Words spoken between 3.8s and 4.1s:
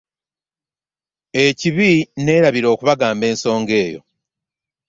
eyo.